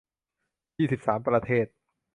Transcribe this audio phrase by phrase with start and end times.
[0.77, 1.65] ยี่สิบสาม ประเทศ